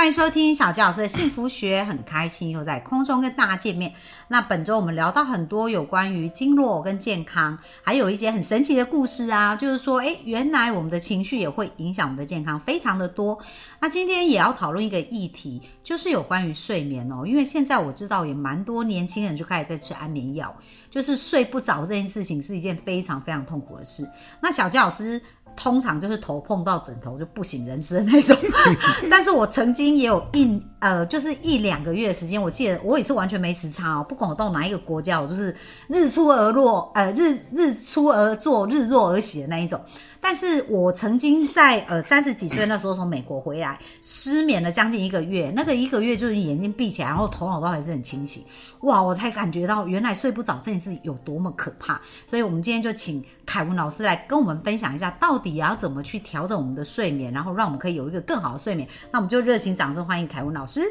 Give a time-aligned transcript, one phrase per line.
[0.00, 3.92] 欢迎收听小纪老师的幸福学，很开心又在空中跟大家见面。
[4.28, 13.38] 那本周我们聊到很多有关于经络跟健康，还有一些很神奇的故事啊，就是说，诶，原来我们的情绪也会影响我们的健康，非常的多。
[13.78, 20.56] 那今天也要讨论一个议题，就是有关于睡眠哦，因为现在我知道也蛮多年轻人就开始在吃安眠药，
[20.90, 24.08] 就是睡不着这件事情是一件非常非常痛苦的事。
[24.40, 25.20] 那小纪老师。
[25.56, 28.36] 通常就是头碰到枕头就不省人事的那种，
[29.10, 35.54] 但是我曾经也有一呃，就是一两个月的时间，我记得我也是完全没时差哦，不管我到哪一个国家，我就是
[35.88, 39.78] 日出而落，呃，日日出而作，日落而息的那一种。
[40.20, 48.44] 但是我曾经在呃三十几岁那时候从美国回来，失眠了将近一个月，那个一个月就是眼睛闭起来，然后头脑都还是很清醒，
[48.82, 52.00] 哇，我才感觉到原来睡不着这件事有多么可怕。
[52.26, 58.86] 所以我们今天就请凯文老师来跟我们分享一下，到底要怎么去调整我们的睡眠，然后让我们可以有一个更好的睡眠。
[59.10, 60.82] 那我们就热情掌声欢迎凯文老师。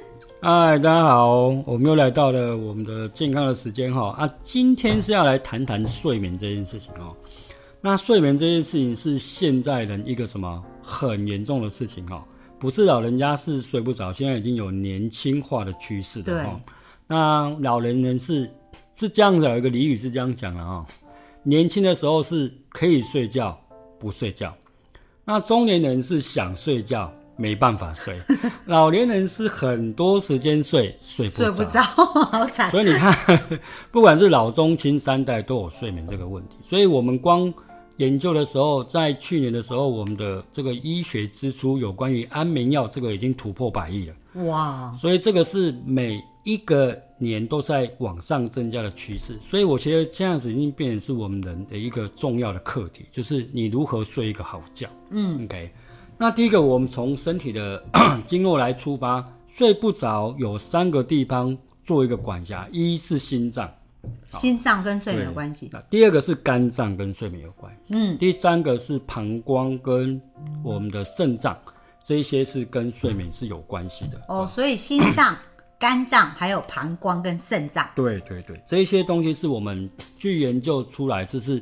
[0.41, 7.16] 嗨，大家好，我们又来到了我们的健康的时间哈啊，今天是要来谈谈睡眠这件事情哦。
[7.81, 12.21] 那睡眠这件事情是现在人一个什么很严重的事情哈，
[12.59, 16.59] 不是老人家是睡不着，现在已经有年轻化的趋势的哈。
[17.08, 18.49] 那老年人是
[18.97, 20.86] 是这样子，有一个俚语是这样讲的哈，
[21.41, 23.58] 年轻的时候是可以睡觉
[23.97, 24.53] 不睡觉，
[25.23, 28.19] 那中年人是想睡觉没办法睡，
[28.66, 32.69] 老年人是很多时间睡睡不着，好惨。
[32.71, 33.39] 所以你看，
[33.89, 37.53] 不管是老中青三代都有睡眠这个问题，所以我们光。
[38.00, 44.45] 研究的时候，在去年的时候，我们的这个医学支出有关于安眠药，这个已经突破百亿了。
[44.45, 44.94] 哇！
[44.94, 49.38] 所以这个是每一个年都在往上增加的趋势。
[49.42, 54.89] 所以我觉得这样子已经变成是我们人的一个重要的课题，就是你如何睡一个好觉。
[55.09, 55.70] 嗯，OK。
[56.17, 57.83] 那第一个，我们从身体的
[58.26, 63.70] 经络来出发，睡不着有三个地方做一个管辖，一是心脏。
[64.30, 65.71] 心脏跟睡眠有关系。
[65.89, 67.76] 第二个是肝脏跟睡眠有关。
[67.89, 68.17] 嗯。
[68.17, 70.21] 第三个是膀胱跟
[70.64, 71.58] 我们的肾脏，
[72.02, 74.21] 这些是跟睡眠是有关系的。
[74.27, 75.36] 哦，所以心脏、
[75.80, 77.88] 肝脏还有膀胱跟肾脏。
[77.95, 81.61] 对对对，这些东西是我们去研究出来，就是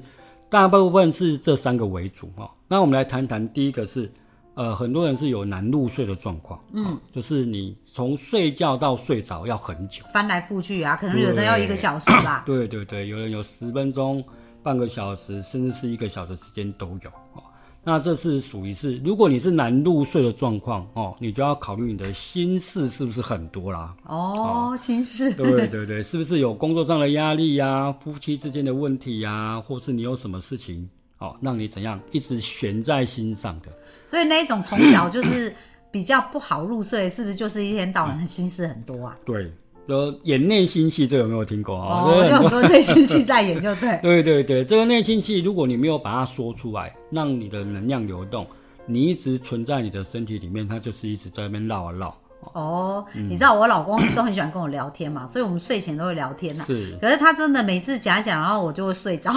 [0.49, 2.49] 大部分是这三个为主哈。
[2.67, 4.11] 那我们来谈谈第一个是。
[4.57, 12.41] 呃，很多人是有难入睡的状况，嗯，就是你从睡觉到睡着要很久，翻来覆去啊，可能有的要一个小时吧。
[12.43, 14.23] 对 对对，有人有十分钟、
[14.63, 17.43] 半个小时，甚至是一个小时时间都有哦。
[17.83, 23.95] 那这是属于是，如果你是难入睡的状况哦，你就要考虑你的心事是不是很多啦。
[24.07, 25.33] 哦，心事。
[25.35, 27.89] 对对对，是不是有工作上的压力呀？
[28.03, 29.61] 夫妻之间的问题呀？
[29.61, 33.67] 或是你有什么事情哦，让你怎样一直悬在心上的？
[34.05, 35.53] 所以那一种从小就是
[35.91, 39.17] 比较不好入睡，是不是就是一天到晚的心事很多啊？
[39.25, 39.51] 对，
[39.87, 42.03] 有演内心戏，这个有没有听过啊？
[42.03, 43.99] 哦，就很多内心戏在演，就对。
[44.03, 48.45] 对对对，这个内心戏，如果你没有把它说出来，让你的能量流动，
[48.85, 52.17] 你一直存在你的身体里面，它就是一直在那边绕啊绕。
[52.53, 56.63] 哦，你知道我老公都很喜欢跟我聊天嘛， 所以我们睡前都会聊天呐。
[56.63, 59.31] 是，可是他真的每次讲一讲，然后我就会睡着，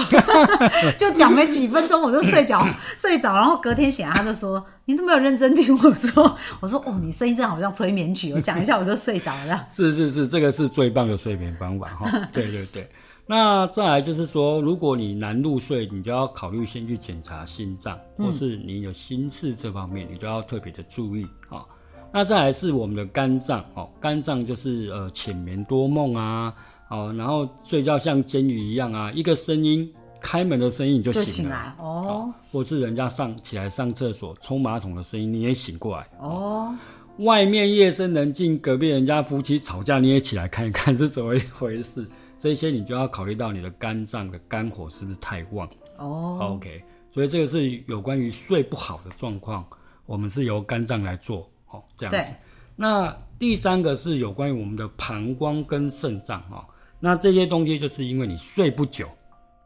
[0.99, 2.67] 就讲没几分钟我就睡着，
[2.97, 6.37] 睡着，然后隔天醒来他就说：“你都没有认真听我说。
[6.61, 9.67] ”我说：“哦，你声音真好像催眠曲，我讲一下我就睡着了。
[9.73, 12.29] ”是是是，这个是最棒的睡眠方法哈。
[12.33, 12.89] 对对对，
[13.27, 21.65] 那再来就是说，如果你难入睡，你就要考虑先去检查心脏，或是你有心事这方面，你都要特别的注意啊。
[22.13, 26.53] 那再来是我们的肝脏哦，肝脏就是呃浅眠多梦啊，
[26.89, 29.89] 哦，然后睡觉像监狱一样啊，一个声音
[30.21, 36.75] 开门的声音你就醒来哦，或是人家上起来上厕所冲马桶的声音你也醒过来哦，
[37.19, 42.05] 外面夜深人静，隔壁人家夫妻吵架你也起来看一看是怎么一回事，
[42.39, 45.69] 这些你就要考虑到你的肝脏的肝火是不是太旺。
[45.99, 49.65] 哦，OK，所以这个是有关于睡不好的状况，
[50.07, 51.50] 我们是由肝脏来做。
[51.71, 52.33] 哦，这样子。
[52.77, 56.65] 那第三个是有关于我们的膀胱跟肾脏哦。
[56.99, 59.09] 那这些东西就是因为你睡不久，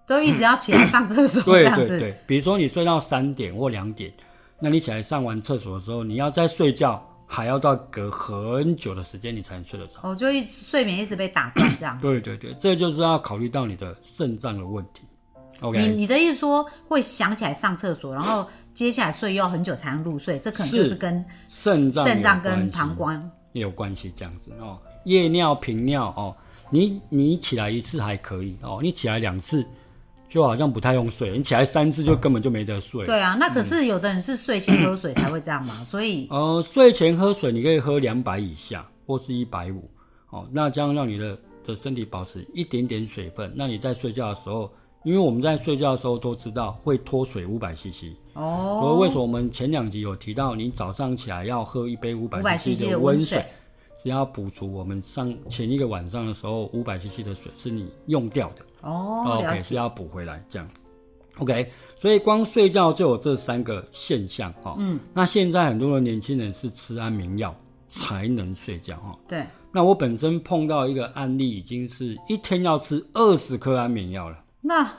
[0.06, 1.42] 都一直要起来上厕所。
[1.42, 4.12] 对对对，比如说你睡到三点或两点，
[4.60, 10.00] 那你起来上完厕所的时候，你要再睡觉，还要再隔很久的时间，你才能睡得着。
[10.02, 11.98] 哦，就一睡眠一直被打断这样。
[12.02, 15.02] 对对对，这就是要考虑到你的肾脏的问题。
[15.60, 18.48] OK，你你的意思说会想起来上厕所，然后。
[18.74, 24.76] 接下来睡要很久才能入睡，这可能就是是跟肾脏肾脏跟膀胱也有关系，这样子哦。
[25.04, 26.34] 夜尿、频尿哦，
[26.70, 29.64] 你你起来一次还可以哦，你起来两次
[30.28, 33.06] 就好像不太用睡，你起来三次就根本就没得睡。
[33.06, 39.88] 对啊，那可是有的人是睡前喝水才会这样嘛， 所以呃，睡前喝水你可以喝两百以下，或是一百五，
[40.30, 43.52] 哦，那这样让你的的身体保持一点点水分。
[43.54, 44.72] 那你在睡觉的时候，
[45.04, 53.46] 因为我们在睡觉的时候都知道会脱水五百 CC，哦，所以为什么我们前两集有提到，你早上起来要喝一杯五百500 CC 的的温温水水，
[54.02, 58.64] 是要补足我们上前一个晚上的时候五百 CC 的水是你用掉的。
[58.80, 60.68] 哦，了 OK，是要补回来这样。
[61.38, 64.76] OK，所以光睡觉就有这三个现象哈。
[64.78, 67.54] 嗯，那现在很多的年轻人是吃安眠药
[67.88, 69.18] 才能睡觉哈。
[69.28, 74.38] 对，那我本身碰到一个案例，已经是一天要吃二十颗安眠药了。
[74.64, 74.90] 那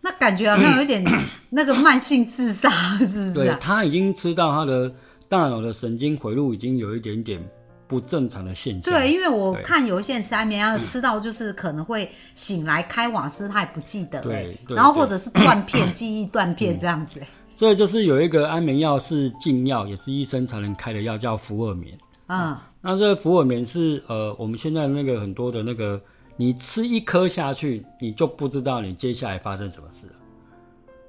[0.00, 1.04] 那感觉好像有一点
[1.50, 3.58] 那个慢性自杀，是不是对啊？
[3.60, 4.90] 他已经吃到他的
[5.28, 7.42] 大脑的神经回路已经有一点点
[7.88, 8.94] 不正常的现象。
[8.94, 17.20] 对，因为我对看有一些人吃安眠药吃到就是可能会醒来开瓦斯，他也不记得对然后或者是断片、 记忆断片这样子。
[17.56, 21.98] 这就是有一个安眠药是禁药，也是医生才能开的药，叫福尔眠。
[22.28, 26.00] 嗯，那这个福尔眠是呃，我们现在那个很多的那个，
[26.40, 30.12] 你吃一颗下去，你就不知道你接下来发生什么事了。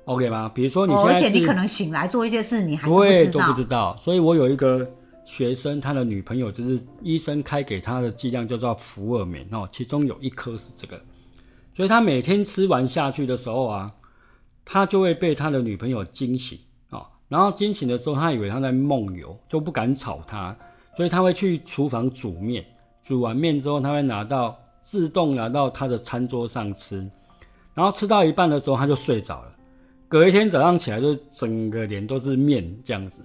[0.06, 0.52] OK 吗？
[0.56, 3.48] 比如说你而且你可能醒来做一些事，你还是不对知道。
[3.48, 4.90] 都不知道，所以我有一个
[5.24, 11.00] 学生，他的女朋友就是医生开给他的剂量叫做福尔美哦，其中有一颗是这个，
[11.76, 13.94] 所以他每天吃完下去的时候啊，
[14.66, 16.58] 他就会被他的女朋友惊醒
[16.90, 20.58] 哦，然后惊醒的时候，他以为他在梦游，就不敢吵他，
[20.98, 22.66] 所以他会去厨房煮面，
[23.04, 26.98] 煮完面之后，他会拿到自动拿到他的餐桌上吃，
[27.74, 29.56] 然后吃到一半的时候，他就睡着了。
[30.08, 33.22] 隔一天早上起来，就整个脸都是面这样子，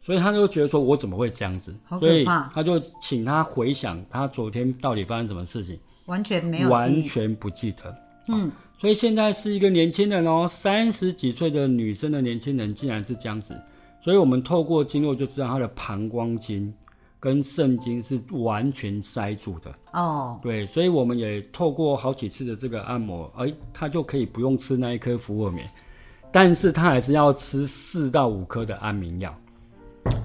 [0.00, 1.74] 所以他就觉得说，我怎么会这样子？
[1.98, 6.70] 所以他就请他回想他昨天到底发生什么事情，完全没有。
[6.70, 7.96] 完全不记得。
[8.28, 13.58] 嗯，所以现在是一个年轻人哦，三十几岁的女生的年轻人竟然是这样子，
[14.00, 16.72] 所以我们透过经络就知道她的膀胱经
[17.20, 19.74] 跟肾经是完全塞住的。
[19.92, 25.68] 哦，对，所以我们也透过好几次的这个按摩，哎，他就可以不用吃那一颗福尔棉，
[26.30, 29.34] 但是他还是要吃四到五颗的安眠药，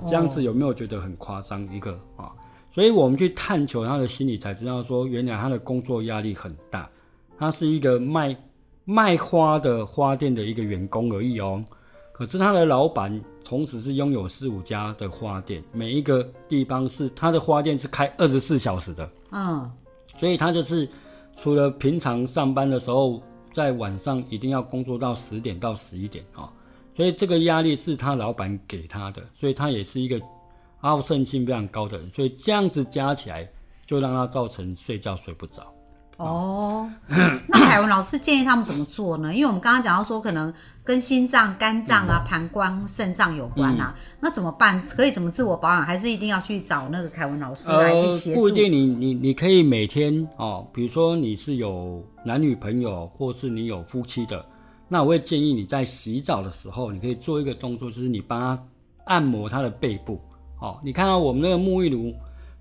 [0.06, 2.32] 这样子有没有觉得很夸张一个啊？
[2.70, 6.90] 所以我们去探求他的心理，才知道说，原来他的工作压力很大，
[7.38, 8.36] 他是一个卖
[8.86, 11.64] 卖花的花店的一个员工而已哦。
[12.12, 19.10] 可是他的老板同时是拥有四五家的花店，每一个地方是他的花店是开二十四小时的。
[19.32, 19.70] 嗯，
[20.18, 20.88] 所以他就是
[21.36, 26.52] 除了平常上班的时候，在晚上一定要工作到十点到十一点啊、
[26.96, 30.22] 所以这个压力是他老板给他的，所以他也是一个
[30.78, 33.50] 好胜心非常高的人，所以这样子加起来
[33.86, 35.73] 就让他造成睡觉睡不着。
[36.18, 36.90] 哦，
[37.48, 39.34] 那凯文老师建议他们怎么做呢？
[39.34, 44.82] 因为我们刚刚讲到说，可能跟心脏、肝脏啊、膀胱、肾脏有关啊，那怎么办？
[44.88, 45.84] 可以怎么自我保养？
[45.84, 48.42] 还是一定要去找那个凯文老师来去协助？
[48.42, 54.46] 不一定你，你你可以每天哦，比如说你是有男女朋友，或是你有夫妻的，
[54.88, 58.64] 那我会建议你在洗澡的时候，你可以做一个动作，就是你帮他
[59.06, 60.22] 按摩他的背部。
[60.62, 62.14] 哦，你看到我们那个沐浴乳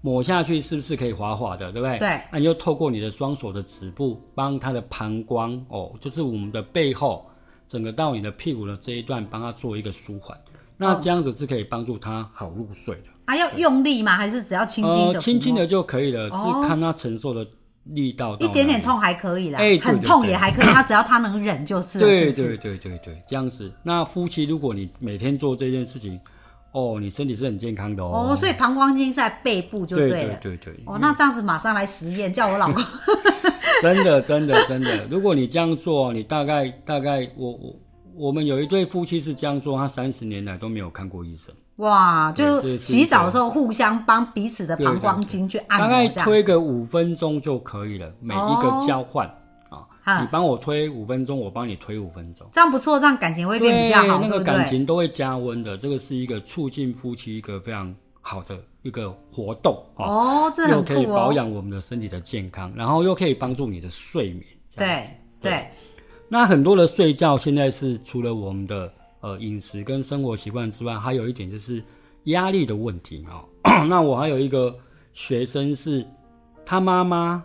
[0.03, 1.99] 抹下去是不是可以滑滑的，对不对？
[1.99, 2.21] 对。
[2.31, 7.25] 那你就透过你的双手的指部，帮他的膀胱哦，就是我们的背后，
[7.67, 10.37] 整个到你的屁股的这一段，帮他做一个舒缓。
[10.77, 13.03] 那这样子是可以帮助他好入睡的。
[13.27, 14.17] 啊，要用力吗？
[14.17, 17.47] 还是只要轻轻的、呃，轻轻的就可以了，哦是看他承受的
[17.85, 18.45] 力道到。
[18.45, 22.33] 一点点痛还可以啦，很痛也还可以，他只要他能忍就是了，对？
[22.33, 23.73] 对对对对，这样子。
[23.85, 26.19] 那夫妻如果你每天做这件事情，
[26.73, 28.31] 哦，你身体是很健康的哦。
[28.33, 30.35] 哦，所以膀胱经在背部就对了。
[30.41, 32.83] 对对对，哦，那这样子马上来实验，叫我老公。
[33.83, 37.75] 真的真的真的，如果你这样做，你大概大概我我
[38.15, 46.09] 我们有一对夫妻是这样做，他三十年来都没有看过医生，哇，就洗澡的时候互相帮彼此的膀胱经去按摩大概。
[46.25, 49.29] 推个五分钟就可以了，每一哦个交换、
[50.05, 52.47] 你帮我推五分钟，我帮你推五分钟。
[52.53, 54.41] 这样不错，这样感情会变比较好，那个？
[54.41, 55.79] 感情都会加温的。
[55.79, 60.97] 这个是一个促进夫妻一个非常好的一个活动哦，哦，这又很酷哦。
[60.97, 64.45] 可以保养我们的身体的健康，然后又可以帮助你的睡眠。
[64.75, 65.67] 对子对，
[66.29, 71.83] 那很多的睡觉现在是除了我们的呃饮食跟生活习惯之外，还有一点就是
[72.25, 73.45] 压力的问题哦。
[73.89, 74.75] 那我还有一个
[75.13, 76.05] 学生是，
[76.65, 77.45] 他妈妈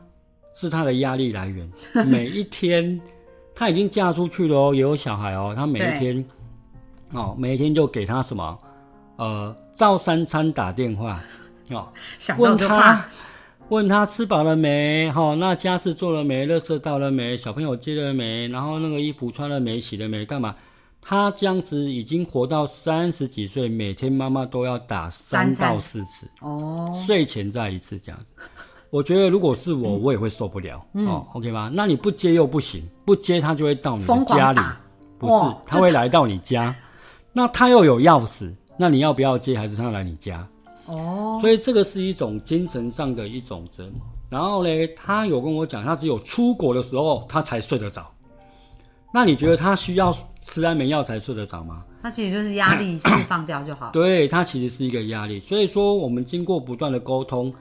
[0.59, 1.69] 是他的压力来源，
[2.07, 2.99] 每一天
[3.53, 6.25] 他已经嫁出去了哦，也有小孩哦，他每一天
[7.13, 8.57] 哦，每一天就给他什么，
[9.17, 11.21] 呃，照三餐打电话，
[11.69, 11.87] 哦，
[12.17, 12.57] 想问。
[12.57, 13.05] 他，
[13.69, 15.11] 问他吃饱了没？
[15.11, 16.47] 哈、那家事做了没？
[16.47, 17.35] 垃圾到了没？
[17.35, 18.47] 小朋友接了没？
[18.47, 19.79] 然后那个衣服穿了没？
[19.79, 20.25] 洗了没？
[20.25, 20.55] 干嘛？
[21.01, 28.33] 他这样子已经活到三十几岁，每天妈妈都要打三到四次，哦，睡前再一次这样子。
[28.89, 31.69] 我觉得如果是我，我也会受不了、哦，OK 吗？
[31.73, 34.59] 那你不接又不行，不接他就会到你的家里，
[35.19, 36.73] 不是，他会来到你家，
[37.33, 39.57] 那他又有钥匙，那你要不要接？
[39.57, 40.47] 还是他来你家？
[40.85, 44.01] 哦，所以这个是一种精神上的一种折磨。
[44.29, 48.05] 然后呢，他有跟我讲，他只有出国的时候他才睡得着。
[49.13, 51.83] 那你觉得他需要吃安眠药才睡得着吗？
[52.01, 53.89] 那其实就是压力释放掉就好。
[53.91, 55.39] 对，他其实是一个压力。
[55.39, 57.53] 所以说，我们经过不断的沟通，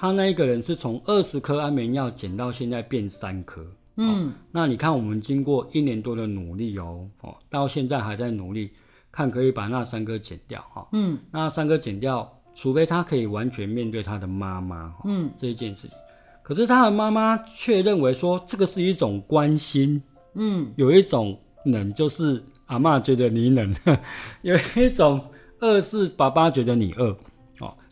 [0.00, 3.66] 他那一个人是从二十颗安眠药减到现在变三颗。
[3.96, 8.70] 嗯、那你看，我们经过一年多的努力哦，哦，到现在还在努力，
[9.10, 10.86] 看可以把那三颗减掉哈。
[10.92, 15.96] 嗯，那三颗减掉，除非他可以完全面对他的妈妈，嗯，这一件事情。
[16.44, 20.00] 可是他的妈妈却认为说，这个是一种关心，
[20.34, 23.74] 嗯，有一种冷，就是阿嬷觉得你冷，
[24.42, 25.20] 有一种
[25.58, 27.16] 饿是爸爸觉得你饿，哦，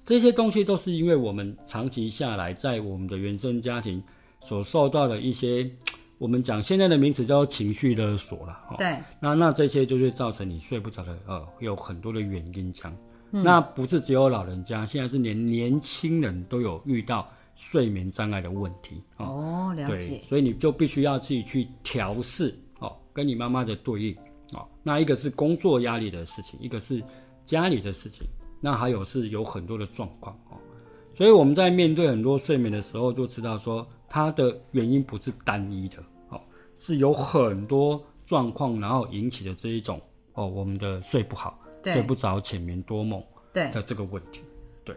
[0.07, 4.01] 这些东西都是因为我们长期下来在我们的原生家庭
[4.41, 5.69] 所受到的一些，
[6.17, 12.97] 我们讲现在的名词叫做情绪勒索了，哦，对，那那这些就会造成你睡不着的，呃，有很多的原因讲。
[13.33, 19.27] 那不是只有老人家，现在是连年轻人都有遇到睡眠障碍的问题哦。
[19.27, 24.17] 哦，了解，，所以你就必须要自己去调试哦，跟你妈妈的对应
[24.53, 24.65] 哦。
[24.85, 27.03] 那一个是工作压力的事情，一个是
[27.45, 28.25] 家里的事情，
[28.67, 30.59] 那还有是有很多的状况哦。
[31.15, 35.99] 所以我们在面对很多睡眠的时候，就知道说它的原因不是单一的
[36.31, 36.41] 哦，
[36.77, 40.01] 是有很多状况，然后引起的这一种
[40.33, 43.23] 哦，我们的睡不好、睡不着、浅眠多梦
[43.55, 43.71] 对。
[43.71, 44.43] 的这个问题。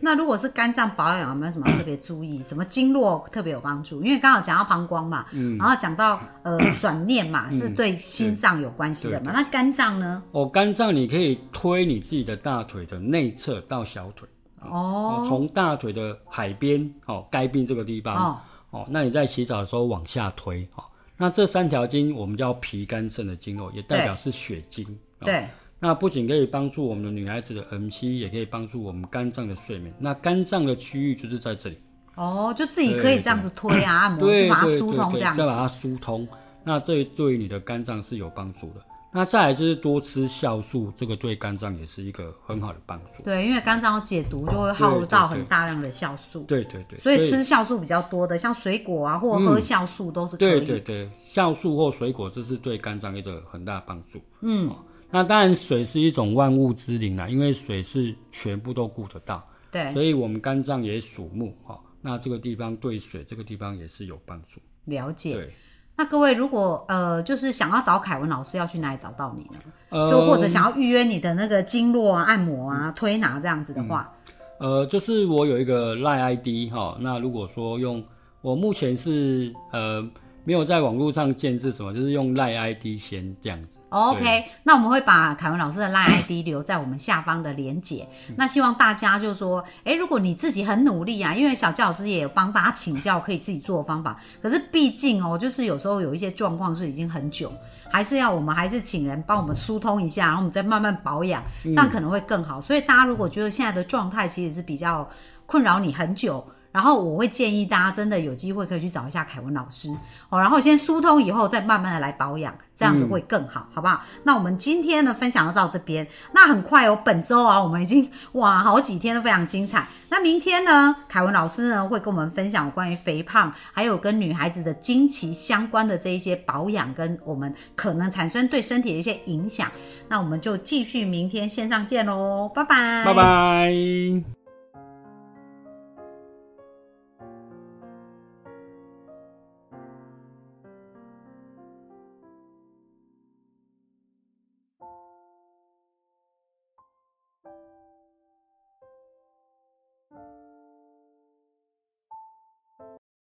[0.02, 2.44] 那如果是肝脏保养，有没有什么特别注意？
[2.44, 4.04] 什么经络特别有帮助？
[4.04, 9.32] 因为刚好讲到膀胱嘛，嗯然后讲到呃转念嘛，是对心脏有关系的嘛。
[9.34, 10.22] 那肝脏呢？
[10.32, 14.28] 哦，肝脏你可以推你自己的大腿的内侧到小腿。
[14.62, 18.38] 哦哦，从大腿的海边哦，该病这个地方哦，
[18.72, 20.84] 哦，那你在洗澡的时候往下推哦，
[21.16, 24.86] 那这三条经我们叫脾肝肾的经络，也代表是血经。
[25.20, 25.48] 哦对，
[25.80, 29.94] 那不仅可以帮助我们的女孩子的 M C，也可以帮助我们肝脏的睡眠。
[29.98, 31.78] 那肝脏的区域就是在这里，
[32.16, 35.46] 哦，就自己可以这样子推啊，按摩，对 就把它对疏通这样子再。
[35.46, 36.28] 把它疏通。
[36.64, 38.82] 那这对于你的肝脏是有帮助的。
[39.12, 43.24] 那再来就是多吃酵素，这个对肝脏也是一个很好的帮助。
[43.24, 50.50] 对，因为肝脏要解毒，就会耗到很大量的酵素，对对对，所以吃酵素比较多的，像水果啊，或喝酵素都是可以。
[50.60, 54.22] 对对对，酵素或水果，这是对肝脏一个很大的帮助。
[54.42, 54.72] 嗯、
[55.12, 61.80] 那当然水是一种万物之灵啦，因为水是全部都顾得到，对，所以我们肝脏也属木哈、哦。
[62.02, 64.62] 那这个地方对水这个地方也是有帮助。
[64.86, 65.34] 了解。
[65.34, 65.54] 对，
[65.98, 69.60] 那各位如果呃就是想要找凯文老师，要去哪里找到你呢？
[69.90, 74.14] 呃，就或者想要预约你的那个经络啊、按摩啊、推拿这样子的话，
[74.60, 78.04] 呃，就是我有一个赖 ID 哈、那如果说用
[78.42, 80.08] 我目前是呃
[80.46, 83.79] 没有在网络上建制什么，就是用赖 ID 先这样子。
[83.90, 88.08] OK，那我们会把凯文老师的 LINE ID 留在我们下方的连结。
[88.36, 97.52] 那希望大家就说，诶，如果你自己很努力啊，因为小教老师也有帮大家请教可以自己做的方法，可是毕竟哦，就是有时候有一些状况是已经很久，
[97.92, 102.62] 还是要我们还是请人帮我们疏通一下，然后我们再慢慢保养，这样可能会更好。
[102.62, 105.10] 所以大家如果觉得现在的状态其实是比较
[105.48, 106.46] 困扰你很久。
[106.72, 109.90] 然后我会建议大家真的有机会可以去找一下凯文老师
[110.30, 114.02] 哦，然后先疏通以后再慢慢的来保养，这样子会更好，好不好？
[114.24, 119.88] 那我们今天的分享就到这边，那很快哦，本周啊我们已经哇好几天都非常精彩。
[120.10, 129.68] 那明天呢，凯文老师呢会跟我们分享关于肥胖，还有跟女孩子的经期相关的这一些保养，跟我们可能产生对身体的一些影响。
[130.08, 134.39] 那我们就继续明天线上见喽，拜拜，拜拜。